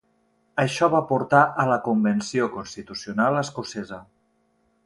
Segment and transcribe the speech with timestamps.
[0.63, 4.01] Això va portar a la Convenció Constitucional Escocesa.